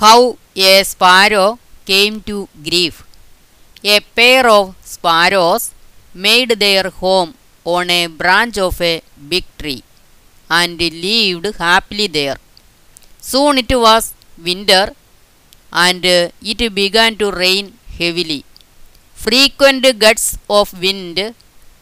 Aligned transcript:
How 0.00 0.36
a 0.56 0.82
sparrow 0.82 1.58
came 1.86 2.20
to 2.22 2.48
grief. 2.68 3.04
A 3.84 4.00
pair 4.00 4.48
of 4.48 4.74
sparrows 4.82 5.72
made 6.12 6.50
their 6.62 6.90
home 6.90 7.34
on 7.64 7.90
a 7.90 8.06
branch 8.08 8.58
of 8.58 8.80
a 8.80 9.02
big 9.28 9.44
tree 9.58 9.82
and 10.50 10.80
lived 10.80 11.46
happily 11.58 12.08
there. 12.08 12.38
Soon 13.20 13.58
it 13.58 13.72
was 13.86 14.14
winter 14.36 14.94
and 15.72 16.04
it 16.04 16.74
began 16.74 17.16
to 17.22 17.30
rain 17.30 17.78
heavily. 17.98 18.44
Frequent 19.14 19.86
gusts 20.00 20.36
of 20.50 20.72
wind 20.80 21.34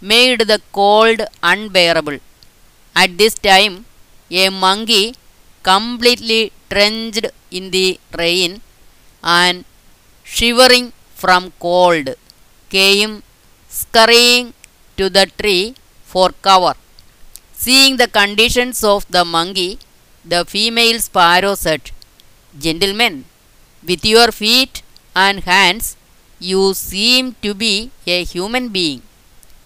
made 0.02 0.40
the 0.52 0.60
cold 0.72 1.22
unbearable. 1.42 2.18
At 2.94 3.16
this 3.16 3.34
time, 3.34 3.86
a 4.30 4.50
monkey, 4.50 5.14
completely 5.70 6.52
drenched 6.70 7.26
in 7.50 7.70
the 7.76 7.88
rain 8.22 8.60
and 9.22 9.64
shivering 10.24 10.92
from 11.22 11.52
cold, 11.66 12.08
came 12.70 13.22
scurrying 13.68 14.54
to 14.96 15.08
the 15.16 15.26
tree 15.40 15.74
for 16.12 16.30
cover. 16.48 16.74
Seeing 17.52 17.96
the 17.96 18.08
conditions 18.08 18.82
of 18.82 19.06
the 19.16 19.24
monkey, 19.24 19.78
the 20.24 20.44
female 20.44 20.98
sparrow 21.00 21.54
said, 21.54 21.90
Gentlemen, 22.58 23.24
with 23.88 24.04
your 24.04 24.30
feet 24.32 24.82
and 25.14 25.40
hands, 25.44 25.96
you 26.38 26.74
seem 26.74 27.36
to 27.42 27.54
be 27.54 27.90
a 28.06 28.24
human 28.24 28.68
being. 28.68 29.02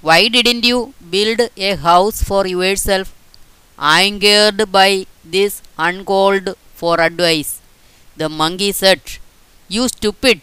Why 0.03 0.29
didn't 0.29 0.65
you 0.65 0.95
build 1.11 1.41
a 1.57 1.77
house 1.77 2.23
for 2.23 2.47
yourself? 2.47 3.15
Angered 3.79 4.71
by 4.71 5.07
this 5.35 5.63
uncalled 5.79 6.49
for 6.75 7.01
advice, 7.01 7.61
the 8.17 8.29
monkey 8.29 8.73
said, 8.73 9.01
You 9.69 9.89
stupid, 9.89 10.41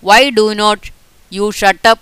why 0.00 0.30
do 0.30 0.54
not 0.54 0.90
you 1.30 1.52
shut 1.52 1.84
up 1.84 2.00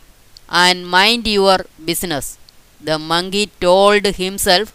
and 0.48 0.86
mind 0.88 1.26
your 1.26 1.58
business? 1.84 2.38
The 2.80 2.98
monkey 2.98 3.46
told 3.60 4.04
himself, 4.06 4.72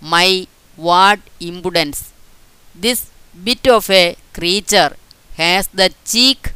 My 0.00 0.46
what 0.76 1.20
impudence! 1.40 2.12
This 2.74 3.10
bit 3.44 3.66
of 3.68 3.90
a 3.90 4.16
creature 4.32 4.96
has 5.36 5.66
the 5.68 5.92
cheek 6.04 6.52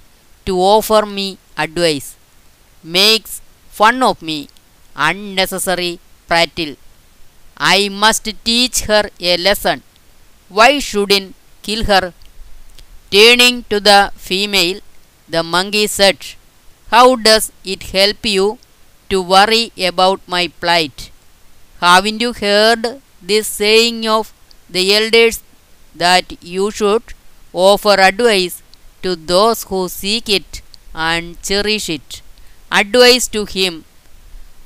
to 0.46 0.56
offer 0.58 1.04
me 1.06 1.38
advice, 1.56 2.16
makes 2.82 3.40
fun 3.70 4.02
of 4.02 4.22
me, 4.22 4.48
unnecessary 4.96 6.00
prattle. 6.28 6.76
I 7.56 7.88
must 7.88 8.28
teach 8.44 8.80
her 8.82 9.10
a 9.20 9.36
lesson. 9.38 9.82
Why 10.58 10.80
shouldn't 10.80 11.34
kill 11.62 11.84
her? 11.84 12.12
Turning 13.10 13.64
to 13.70 13.80
the 13.80 14.12
female, 14.16 14.80
the 15.28 15.42
monkey 15.42 15.86
said, 15.86 16.18
How 16.90 17.16
does 17.16 17.52
it 17.64 17.82
help 17.94 18.26
you 18.26 18.58
to 19.08 19.22
worry 19.22 19.72
about 19.78 20.20
my 20.26 20.48
plight? 20.48 21.10
Haven't 21.80 22.20
you 22.20 22.32
heard 22.34 23.00
this 23.22 23.46
saying 23.48 24.06
of 24.06 24.34
the 24.68 24.94
elders 24.94 25.42
that 25.94 26.42
you 26.42 26.70
should 26.70 27.02
offer 27.52 27.94
advice 28.10 28.62
to 29.02 29.16
those 29.16 29.62
who 29.64 29.88
seek 29.88 30.28
it 30.28 30.60
and 30.94 31.42
cherish 31.42 31.88
it? 31.88 32.20
Advice 32.70 33.26
to 33.28 33.46
him 33.46 33.84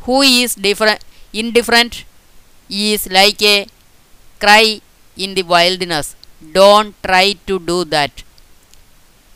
who 0.00 0.22
is 0.22 0.56
different, 0.56 1.04
indifferent 1.32 2.04
is 2.68 3.08
like 3.10 3.40
a 3.42 3.66
cry 4.40 4.80
in 5.16 5.34
the 5.34 5.42
wilderness. 5.42 6.16
Don't 6.52 6.94
try 7.02 7.34
to 7.46 7.58
do 7.58 7.84
that. 7.84 8.22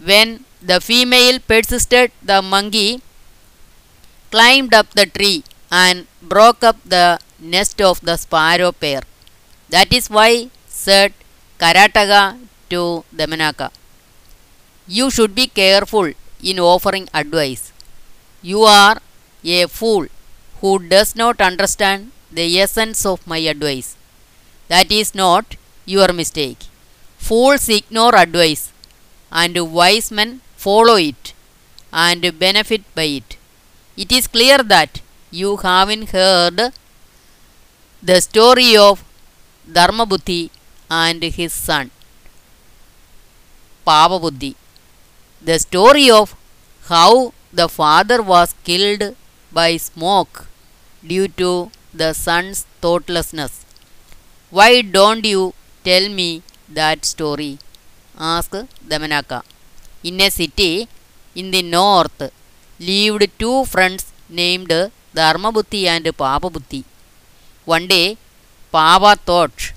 When 0.02 0.44
the 0.62 0.80
female 0.80 1.38
persisted, 1.40 2.12
the 2.22 2.42
monkey 2.42 3.02
climbed 4.30 4.74
up 4.74 4.88
the 4.94 5.06
tree 5.06 5.42
and 5.70 6.06
broke 6.22 6.62
up 6.64 6.76
the 6.84 7.18
nest 7.38 7.80
of 7.80 8.00
the 8.00 8.16
sparrow 8.16 8.72
pair. 8.72 9.02
That 9.68 9.92
is 9.92 10.10
why, 10.10 10.50
said 10.68 11.12
Karataka 11.58 12.38
to 12.70 13.04
Damanaka, 13.14 13.70
you 14.86 15.10
should 15.10 15.34
be 15.34 15.46
careful 15.46 16.12
in 16.42 16.58
offering 16.58 17.08
advice. 17.14 17.72
You 18.42 18.62
are 18.62 19.00
a 19.44 19.66
fool 19.66 20.06
who 20.60 20.78
does 20.78 21.14
not 21.16 21.40
understand 21.40 22.12
the 22.30 22.60
essence 22.60 23.04
of 23.06 23.26
my 23.26 23.38
advice. 23.38 23.96
That 24.68 24.90
is 24.92 25.14
not 25.14 25.56
your 25.94 26.10
mistake. 26.20 26.62
Fools 27.28 27.68
ignore 27.78 28.14
advice, 28.24 28.64
and 29.40 29.56
wise 29.78 30.10
men 30.18 30.30
follow 30.66 30.96
it 31.10 31.34
and 31.92 32.22
benefit 32.44 32.82
by 32.98 33.08
it. 33.20 33.36
It 33.96 34.10
is 34.18 34.26
clear 34.36 34.58
that 34.74 35.00
you 35.40 35.50
haven't 35.68 36.10
heard 36.10 36.58
the 38.02 38.18
story 38.20 38.70
of 38.76 39.04
Dharmabuddhi 39.78 40.50
and 40.90 41.22
his 41.22 41.52
son 41.52 41.90
Papabuddhi. 43.86 44.54
The 45.42 45.58
story 45.58 46.10
of 46.10 46.34
how 46.88 47.32
the 47.52 47.68
father 47.68 48.22
was 48.22 48.54
killed 48.64 49.16
by 49.52 49.76
smoke 49.76 50.46
due 51.06 51.28
to 51.42 51.70
the 51.92 52.12
son's 52.12 52.66
thoughtlessness. 52.80 53.64
Why 54.50 54.82
don't 54.82 55.24
you 55.24 55.54
tell 55.84 56.08
me 56.08 56.42
that 56.78 57.04
story? 57.04 57.58
asked 58.18 58.58
Damanaka. 58.90 59.42
In 60.02 60.20
a 60.20 60.30
city 60.30 60.88
in 61.34 61.50
the 61.50 61.62
north 61.62 62.20
lived 62.88 63.24
two 63.38 63.64
friends 63.72 64.04
named 64.28 64.72
Dharmabuddhi 65.18 65.82
and 65.94 66.04
Papabuddhi. 66.04 66.82
One 67.64 67.86
day, 67.86 68.16
Papa 68.72 69.12
thought, 69.26 69.72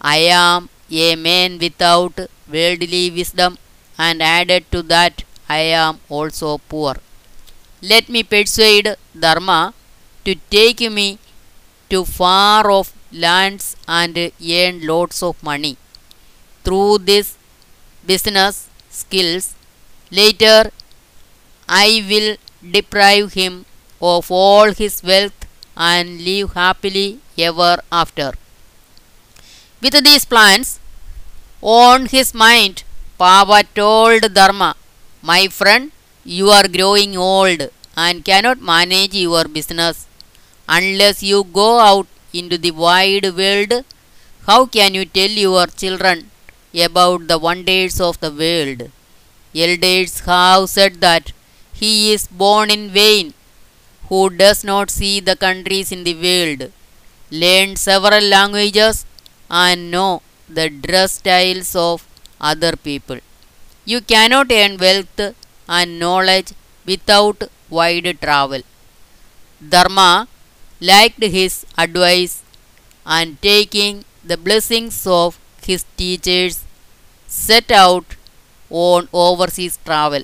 I 0.00 0.18
am 0.42 0.68
a 0.90 1.16
man 1.16 1.58
without 1.58 2.16
worldly 2.54 3.10
wisdom, 3.10 3.58
and 3.98 4.22
added 4.22 4.64
to 4.72 4.82
that, 4.82 5.24
I 5.48 5.60
am 5.84 6.00
also 6.08 6.58
poor. 6.58 6.94
Let 7.82 8.08
me 8.08 8.22
persuade 8.22 8.96
Dharma 9.18 9.74
to 10.24 10.34
take 10.50 10.80
me 10.98 11.18
to 11.90 12.04
far 12.04 12.70
off 12.70 12.92
lands 13.12 13.76
and 13.88 14.16
earn 14.18 14.86
lots 14.86 15.22
of 15.22 15.42
money. 15.42 15.76
Through 16.64 16.98
this 16.98 17.36
business 18.06 18.68
skills, 18.90 19.54
later 20.10 20.70
I 21.68 22.04
will 22.08 22.36
deprive 22.70 23.32
him 23.34 23.64
of 24.00 24.30
all 24.30 24.72
his 24.72 25.02
wealth 25.02 25.46
and 25.76 26.24
live 26.24 26.52
happily 26.54 27.20
ever 27.38 27.78
after. 27.90 28.32
With 29.82 30.02
these 30.04 30.24
plans 30.24 30.80
on 31.60 32.06
his 32.06 32.34
mind, 32.34 32.84
Papa 33.18 33.64
told 33.74 34.32
Dharma, 34.34 34.76
My 35.22 35.48
friend, 35.48 35.92
you 36.24 36.50
are 36.50 36.68
growing 36.68 37.16
old 37.16 37.70
and 37.96 38.24
cannot 38.24 38.60
manage 38.60 39.14
your 39.14 39.44
business 39.46 40.06
unless 40.68 41.22
you 41.22 41.44
go 41.44 41.80
out 41.80 42.06
into 42.32 42.58
the 42.58 42.70
wide 42.72 43.26
world. 43.36 43.72
How 44.46 44.66
can 44.66 44.94
you 44.94 45.04
tell 45.04 45.30
your 45.46 45.66
children 45.66 46.30
about 46.88 47.28
the 47.28 47.38
wonders 47.38 48.00
of 48.00 48.20
the 48.20 48.30
world? 48.42 48.90
Elders 49.54 50.20
have 50.20 50.68
said 50.70 51.00
that 51.00 51.32
he 51.72 52.12
is 52.12 52.26
born 52.26 52.70
in 52.70 52.90
vain 52.90 53.34
who 54.08 54.20
does 54.30 54.62
not 54.64 54.90
see 54.90 55.20
the 55.20 55.36
countries 55.36 55.90
in 55.96 56.04
the 56.04 56.14
world, 56.26 56.72
learn 57.30 57.76
several 57.76 58.24
languages, 58.36 59.04
and 59.50 59.90
know 59.90 60.22
the 60.48 60.68
dress 60.70 61.12
styles 61.20 61.74
of 61.74 62.06
other 62.40 62.74
people. 62.76 63.18
You 63.84 64.00
cannot 64.00 64.52
earn 64.52 64.76
wealth 64.78 65.20
and 65.68 65.98
knowledge 65.98 66.52
without 66.86 67.44
wide 67.70 68.18
travel. 68.20 68.62
Dharma 69.66 70.28
liked 70.90 71.22
his 71.36 71.54
advice 71.84 72.34
and 73.16 73.40
taking 73.50 74.04
the 74.30 74.36
blessings 74.46 74.96
of 75.06 75.38
his 75.68 75.84
teachers 76.00 76.56
set 77.26 77.70
out 77.70 78.16
on 78.70 79.08
overseas 79.12 79.78
travel, 79.84 80.22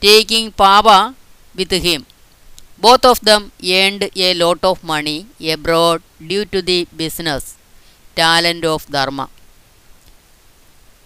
taking 0.00 0.52
Papa 0.52 1.14
with 1.54 1.70
him. 1.72 2.06
Both 2.78 3.04
of 3.04 3.20
them 3.20 3.52
earned 3.64 4.10
a 4.16 4.34
lot 4.34 4.64
of 4.64 4.84
money 4.84 5.26
abroad 5.56 6.02
due 6.32 6.44
to 6.46 6.62
the 6.62 6.86
business 7.02 7.56
talent 8.16 8.64
of 8.64 8.86
Dharma. 8.86 9.28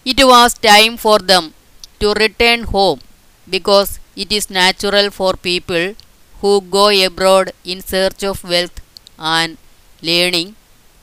It 0.04 0.18
was 0.26 0.54
time 0.54 0.96
for 0.96 1.18
them 1.20 1.54
to 2.00 2.12
return 2.14 2.64
home 2.64 3.00
because 3.48 4.00
it 4.16 4.32
is 4.32 4.50
natural 4.50 5.10
for 5.10 5.34
people 5.34 5.94
who 6.40 6.60
go 6.60 6.86
abroad 7.06 7.52
in 7.64 7.80
search 7.80 8.22
of 8.24 8.42
wealth 8.44 8.80
and 9.18 9.58
learning 10.02 10.54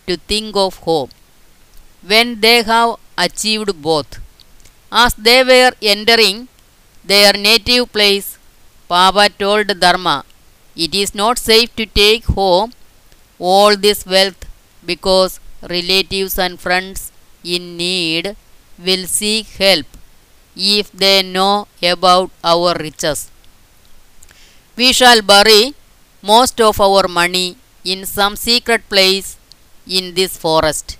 to 0.07 0.17
think 0.17 0.55
of 0.55 0.77
home 0.87 1.09
when 2.11 2.39
they 2.41 2.61
have 2.63 2.95
achieved 3.17 3.71
both. 3.81 4.19
As 4.91 5.13
they 5.15 5.43
were 5.43 5.71
entering 5.81 6.47
their 7.03 7.33
native 7.33 7.91
place, 7.91 8.37
Papa 8.87 9.29
told 9.39 9.67
Dharma, 9.79 10.23
It 10.75 10.93
is 10.95 11.13
not 11.15 11.37
safe 11.39 11.75
to 11.75 11.85
take 11.85 12.25
home 12.25 12.73
all 13.39 13.75
this 13.77 14.05
wealth 14.05 14.45
because 14.85 15.39
relatives 15.63 16.37
and 16.39 16.59
friends 16.59 17.11
in 17.43 17.77
need 17.77 18.35
will 18.77 19.05
seek 19.07 19.47
help 19.65 19.85
if 20.55 20.91
they 20.91 21.23
know 21.23 21.67
about 21.83 22.31
our 22.43 22.75
riches. 22.79 23.31
We 24.77 24.91
shall 24.91 25.21
bury 25.21 25.73
most 26.21 26.59
of 26.59 26.79
our 26.81 27.07
money 27.07 27.55
in 27.83 28.05
some 28.05 28.35
secret 28.35 28.81
place 28.89 29.37
in 29.87 30.13
this 30.15 30.35
forest. 30.37 30.97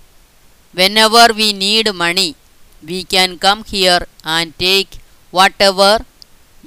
Whenever 0.72 1.26
we 1.34 1.52
need 1.52 1.92
money, 1.94 2.36
we 2.82 3.04
can 3.04 3.38
come 3.38 3.64
here 3.64 4.02
and 4.24 4.58
take 4.58 4.98
whatever 5.30 5.92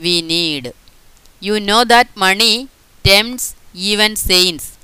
we 0.05 0.21
need. 0.21 0.73
You 1.39 1.59
know 1.59 1.83
that 1.83 2.15
money 2.15 2.69
tempts 3.03 3.55
even 3.73 4.15
saints. 4.15 4.77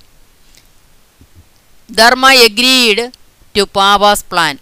Dharma 1.91 2.31
agreed 2.47 3.11
to 3.53 3.65
Papa's 3.67 4.23
plan 4.23 4.59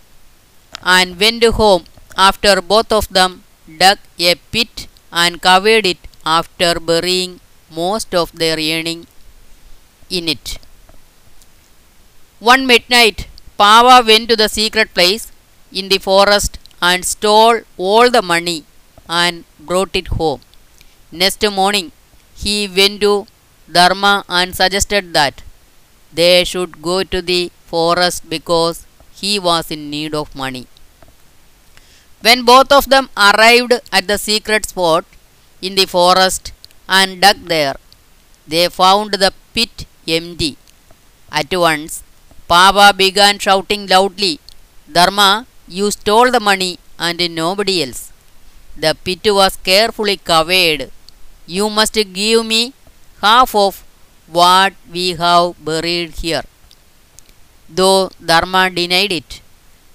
and 0.83 1.19
went 1.19 1.43
home 1.61 1.85
after 2.17 2.61
both 2.61 2.91
of 2.91 3.07
them 3.09 3.43
dug 3.81 3.99
a 4.19 4.35
pit 4.51 4.87
and 5.11 5.41
covered 5.41 5.85
it 5.85 6.01
after 6.25 6.79
burying 6.79 7.39
most 7.81 8.13
of 8.15 8.31
their 8.33 8.57
earning 8.57 9.07
in 10.09 10.27
it. 10.29 10.57
One 12.39 12.67
midnight, 12.67 13.27
Papa 13.57 14.05
went 14.05 14.29
to 14.29 14.35
the 14.35 14.47
secret 14.47 14.93
place 14.93 15.31
in 15.71 15.89
the 15.89 15.97
forest 15.97 16.59
and 16.81 17.03
stole 17.03 17.61
all 17.77 18.09
the 18.11 18.21
money 18.21 18.65
and 19.09 19.45
brought 19.59 19.95
it 19.95 20.07
home. 20.19 20.41
Next 21.11 21.43
morning, 21.51 21.91
he 22.35 22.67
went 22.67 23.01
to 23.01 23.27
Dharma 23.71 24.25
and 24.29 24.55
suggested 24.55 25.13
that 25.13 25.41
they 26.13 26.43
should 26.43 26.81
go 26.81 27.03
to 27.03 27.21
the 27.21 27.51
forest 27.65 28.29
because 28.29 28.85
he 29.15 29.39
was 29.39 29.71
in 29.71 29.89
need 29.89 30.13
of 30.13 30.35
money. 30.35 30.67
When 32.21 32.43
both 32.43 32.71
of 32.71 32.89
them 32.89 33.09
arrived 33.15 33.73
at 33.91 34.07
the 34.07 34.17
secret 34.17 34.65
spot 34.65 35.05
in 35.61 35.75
the 35.75 35.85
forest 35.85 36.51
and 36.99 37.21
dug 37.23 37.39
there, 37.53 37.75
they 38.53 38.65
found 38.79 39.11
the 39.23 39.31
pit 39.55 39.85
empty. 40.17 40.51
At 41.31 41.51
once, 41.67 42.03
Papa 42.47 42.87
began 43.03 43.39
shouting 43.39 43.87
loudly, 43.87 44.39
Dharma, 44.97 45.47
you 45.67 45.89
stole 45.91 46.31
the 46.31 46.39
money 46.49 46.73
and 46.99 47.19
nobody 47.41 47.75
else. 47.83 48.01
The 48.83 48.95
pit 49.05 49.25
was 49.39 49.55
carefully 49.69 50.17
covered. 50.17 50.91
You 51.47 51.69
must 51.69 51.93
give 52.19 52.45
me 52.45 52.73
half 53.21 53.55
of 53.55 53.83
what 54.27 54.73
we 54.91 55.05
have 55.23 55.63
buried 55.69 56.11
here. 56.25 56.43
Though 57.69 58.09
Dharma 58.23 58.69
denied 58.69 59.11
it, 59.11 59.41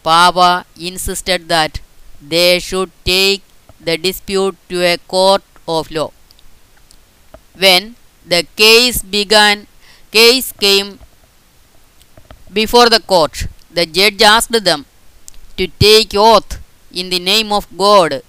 Papa 0.02 0.66
insisted 0.78 1.48
that 1.48 1.80
they 2.20 2.58
should 2.58 2.90
take 3.04 3.42
the 3.80 3.96
dispute 3.96 4.56
to 4.68 4.82
a 4.82 4.98
court 4.98 5.42
of 5.66 5.90
law. 5.90 6.12
When 7.64 7.96
the 8.24 8.46
case 8.56 9.02
began, 9.02 9.66
case 10.12 10.52
came 10.52 11.00
before 12.52 12.88
the 12.88 13.00
court, 13.00 13.46
the 13.70 13.84
judge 13.86 14.22
asked 14.22 14.64
them 14.68 14.86
to 15.56 15.66
take 15.84 16.14
oath 16.14 16.58
in 16.92 17.10
the 17.10 17.18
name 17.18 17.52
of 17.52 17.66
God, 17.76 18.22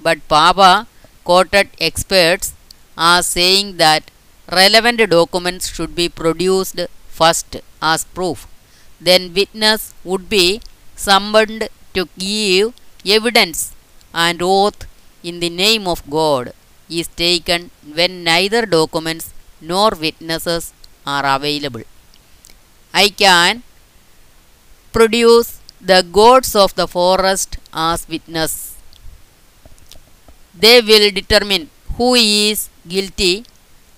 but 0.00 0.26
Papa 0.28 0.86
quoted 1.24 1.68
experts 1.80 2.52
as 2.96 3.26
saying 3.26 3.76
that 3.78 4.10
relevant 4.50 5.00
documents 5.10 5.68
should 5.74 5.94
be 5.94 6.08
produced 6.08 6.80
first 7.08 7.56
as 7.82 8.04
proof. 8.04 8.46
Then 9.00 9.34
witness 9.34 9.94
would 10.04 10.28
be 10.28 10.60
summoned 10.94 11.68
to 11.94 12.08
give 12.18 12.74
evidence 13.04 13.72
and 14.14 14.40
oath 14.42 14.86
in 15.22 15.40
the 15.40 15.50
name 15.50 15.86
of 15.88 16.08
God 16.08 16.52
is 16.90 17.08
taken 17.08 17.70
when 17.98 18.24
neither 18.24 18.62
documents 18.66 19.32
nor 19.60 19.90
witnesses 20.04 20.72
are 21.06 21.24
available. 21.36 21.84
I 22.92 23.08
can 23.08 23.62
produce 24.92 25.60
the 25.80 26.00
gods 26.18 26.54
of 26.54 26.74
the 26.74 26.86
forest 26.86 27.58
as 27.72 28.06
witness. 28.08 28.76
They 30.54 30.80
will 30.80 31.10
determine 31.10 31.70
who 31.96 32.14
is 32.14 32.68
guilty 32.86 33.44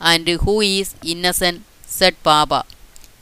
and 0.00 0.26
who 0.28 0.60
is 0.60 0.94
innocent, 1.02 1.62
said 1.86 2.14
Papa. 2.22 2.64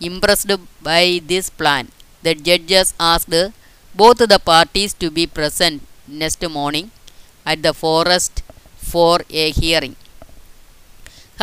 Impressed 0.00 0.50
by 0.82 1.20
this 1.24 1.50
plan, 1.50 1.88
the 2.22 2.34
judges 2.34 2.94
asked 2.98 3.34
both 3.94 4.18
the 4.18 4.38
parties 4.38 4.92
to 4.94 5.10
be 5.10 5.26
present 5.26 5.82
next 6.06 6.42
morning 6.48 6.90
at 7.46 7.62
the 7.62 7.72
forest 7.74 8.42
for 8.94 9.20
a 9.30 9.50
hearing. 9.60 9.96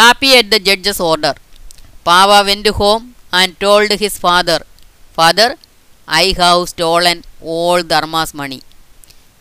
Happy 0.02 0.32
at 0.40 0.50
the 0.52 0.60
judge's 0.68 1.00
order, 1.00 1.34
Papa 2.06 2.38
went 2.48 2.68
home 2.82 3.16
and 3.34 3.60
told 3.60 3.92
his 4.04 4.18
father, 4.26 4.60
Father, 5.18 5.50
I 6.08 6.34
have 6.38 6.70
stolen 6.70 7.24
all 7.42 7.82
Dharma's 7.84 8.34
money. 8.34 8.62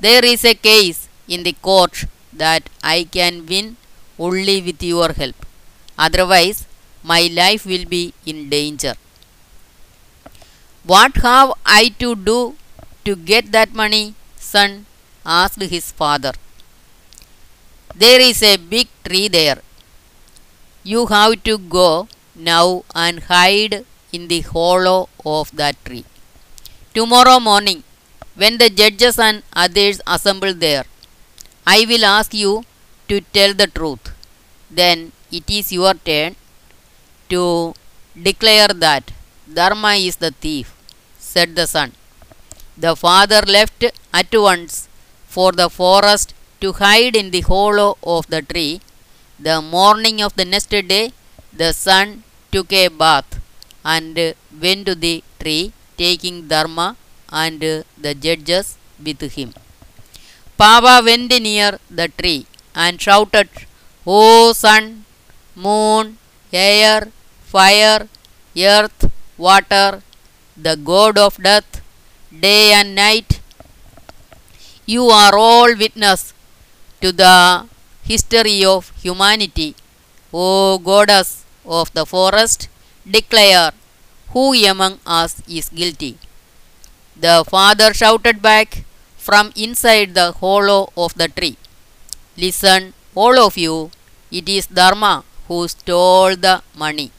There 0.00 0.24
is 0.24 0.44
a 0.44 0.54
case 0.54 1.08
in 1.28 1.42
the 1.44 1.52
court 1.68 2.04
that 2.32 2.68
I 2.82 3.04
can 3.04 3.46
win 3.46 3.76
only 4.18 4.60
with 4.62 4.82
your 4.82 5.12
help. 5.12 5.36
Otherwise, 5.98 6.66
my 7.02 7.22
life 7.40 7.64
will 7.66 7.84
be 7.84 8.14
in 8.24 8.48
danger. 8.50 8.94
What 10.84 11.16
have 11.18 11.52
I 11.66 11.88
to 11.98 12.14
do 12.14 12.56
to 13.04 13.16
get 13.16 13.52
that 13.52 13.74
money, 13.74 14.14
son? 14.38 14.86
asked 15.24 15.60
his 15.60 15.92
father. 15.92 16.32
There 18.02 18.20
is 18.20 18.42
a 18.42 18.56
big 18.58 18.88
tree 19.04 19.28
there. 19.28 19.58
You 20.92 21.06
have 21.06 21.42
to 21.44 21.54
go 21.56 22.08
now 22.34 22.84
and 22.94 23.22
hide 23.30 23.86
in 24.12 24.28
the 24.32 24.40
hollow 24.42 25.08
of 25.24 25.50
that 25.60 25.76
tree. 25.86 26.04
Tomorrow 26.92 27.38
morning, 27.40 27.84
when 28.34 28.58
the 28.58 28.68
judges 28.68 29.18
and 29.18 29.42
others 29.64 30.02
assemble 30.06 30.52
there, 30.52 30.84
I 31.66 31.86
will 31.88 32.04
ask 32.04 32.34
you 32.34 32.64
to 33.08 33.22
tell 33.36 33.54
the 33.54 33.66
truth. 33.78 34.12
Then 34.70 35.12
it 35.32 35.48
is 35.48 35.72
your 35.72 35.94
turn 35.94 36.36
to 37.30 37.74
declare 38.28 38.68
that 38.68 39.10
Dharma 39.60 39.94
is 39.94 40.16
the 40.16 40.32
thief, 40.32 40.74
said 41.18 41.56
the 41.56 41.66
son. 41.66 41.92
The 42.76 42.94
father 42.94 43.42
left 43.46 43.84
at 44.12 44.34
once 44.34 44.88
for 45.26 45.52
the 45.52 45.70
forest 45.70 46.34
to 46.60 46.72
hide 46.72 47.16
in 47.16 47.30
the 47.30 47.42
hollow 47.42 47.98
of 48.02 48.26
the 48.28 48.42
tree. 48.42 48.80
The 49.38 49.60
morning 49.60 50.20
of 50.22 50.34
the 50.36 50.44
next 50.44 50.70
day, 50.70 51.12
the 51.52 51.72
son 51.72 52.22
took 52.52 52.72
a 52.72 52.88
bath 52.88 53.40
and 53.84 54.34
went 54.62 54.86
to 54.86 54.94
the 54.94 55.22
tree, 55.40 55.72
taking 55.98 56.48
Dharma 56.48 56.96
and 57.30 57.60
the 57.60 58.14
judges 58.14 58.76
with 59.04 59.20
him. 59.36 59.52
Papa 60.56 61.02
went 61.04 61.30
near 61.48 61.78
the 61.90 62.08
tree 62.08 62.46
and 62.74 63.00
shouted, 63.00 63.48
O 64.06 64.52
sun, 64.52 65.04
moon, 65.54 66.16
air, 66.52 67.08
fire, 67.42 68.08
earth, 68.56 69.10
water, 69.36 70.02
the 70.56 70.76
god 70.76 71.18
of 71.18 71.36
death, 71.42 71.82
day 72.46 72.72
and 72.72 72.94
night, 72.94 73.40
you 74.86 75.04
are 75.08 75.36
all 75.36 75.70
witness 75.76 76.32
to 77.00 77.12
the 77.12 77.66
history 78.04 78.64
of 78.64 78.92
humanity. 79.04 79.74
O 80.32 80.78
goddess 80.78 81.44
of 81.64 81.92
the 81.94 82.06
forest, 82.06 82.68
declare 83.16 83.72
who 84.32 84.54
among 84.72 84.98
us 85.06 85.42
is 85.48 85.68
guilty. 85.68 86.18
The 87.16 87.44
father 87.48 87.92
shouted 87.94 88.42
back 88.42 88.84
from 89.16 89.52
inside 89.56 90.14
the 90.14 90.32
hollow 90.32 90.92
of 90.96 91.14
the 91.14 91.28
tree. 91.28 91.56
Listen, 92.36 92.94
all 93.14 93.38
of 93.38 93.56
you, 93.56 93.90
it 94.30 94.48
is 94.48 94.66
Dharma 94.66 95.24
who 95.48 95.66
stole 95.68 96.36
the 96.36 96.62
money. 96.76 97.10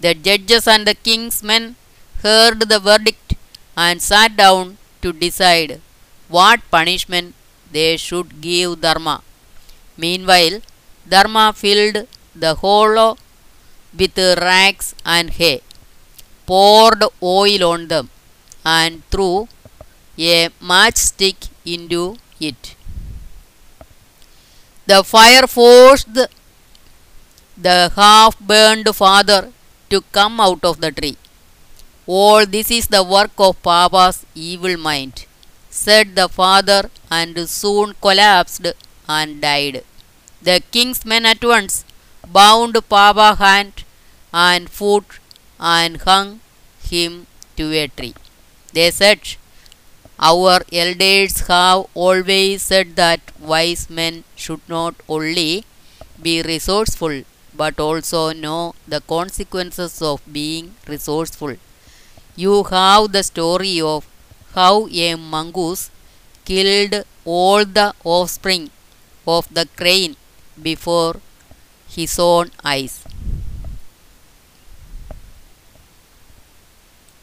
The 0.00 0.14
judges 0.14 0.66
and 0.68 0.86
the 0.86 0.94
king's 0.94 1.42
men 1.42 1.76
heard 2.22 2.68
the 2.68 2.78
verdict 2.78 3.34
and 3.76 4.02
sat 4.02 4.36
down 4.36 4.78
to 5.02 5.12
decide 5.12 5.80
what 6.28 6.60
punishment 6.70 7.34
they 7.72 7.96
should 7.96 8.40
give 8.40 8.80
Dharma. 8.80 9.22
Meanwhile, 9.96 10.60
Dharma 11.08 11.52
filled 11.54 12.06
the 12.34 12.54
hollow 12.54 13.16
with 13.98 14.16
rags 14.18 14.94
and 15.04 15.30
hay, 15.30 15.60
poured 16.46 17.02
oil 17.22 17.64
on 17.72 17.88
them, 17.88 18.08
and 18.64 19.02
threw 19.10 19.48
a 20.18 20.48
matchstick 20.72 21.48
into 21.64 22.16
it. 22.40 22.76
The 24.86 25.02
fire 25.04 25.46
forced 25.46 26.08
the 27.66 27.92
half 27.96 28.38
burned 28.38 28.88
father 28.94 29.52
to 29.90 30.00
come 30.12 30.40
out 30.40 30.64
of 30.64 30.80
the 30.80 30.90
tree. 30.90 31.16
All 32.06 32.46
this 32.46 32.70
is 32.70 32.88
the 32.88 33.02
work 33.04 33.32
of 33.38 33.62
Papa's 33.62 34.24
evil 34.34 34.76
mind, 34.76 35.26
said 35.68 36.16
the 36.16 36.28
father, 36.28 36.90
and 37.10 37.48
soon 37.48 37.94
collapsed 38.00 38.66
and 39.08 39.40
died. 39.40 39.84
The 40.42 40.62
king's 40.72 41.04
men 41.04 41.26
at 41.26 41.44
once 41.44 41.84
bound 42.26 42.76
Papa 42.88 43.36
hand 43.36 43.84
and 44.32 44.70
foot 44.70 45.18
and 45.58 46.00
hung 46.02 46.40
him 46.82 47.26
to 47.56 47.72
a 47.72 47.88
tree. 47.88 48.14
They 48.72 48.90
said, 48.90 49.20
Our 50.20 50.60
elders 50.72 51.40
have 51.48 51.86
always 51.94 52.62
said 52.62 52.94
that 52.94 53.20
wise 53.40 53.90
men 53.90 54.22
should 54.36 54.60
not 54.68 54.94
only 55.08 55.64
be 56.22 56.42
resourceful 56.42 57.24
but 57.54 57.80
also 57.80 58.32
know 58.32 58.74
the 58.86 59.00
consequences 59.00 60.00
of 60.02 60.20
being 60.32 60.76
resourceful. 60.86 61.56
You 62.36 62.64
have 62.64 63.12
the 63.12 63.22
story 63.22 63.80
of 63.80 64.06
how 64.54 64.88
a 64.88 65.14
mongoose 65.16 65.90
killed 66.50 66.94
all 67.24 67.64
the 67.78 67.88
offspring 68.04 68.64
of 69.36 69.46
the 69.58 69.66
crane 69.80 70.16
before 70.68 71.16
his 71.96 72.18
own 72.18 72.50
eyes. 72.64 72.94